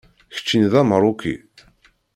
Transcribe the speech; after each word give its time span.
Keččini 0.35 0.67
d 0.71 0.73
Ameṛṛuki. 0.81 1.35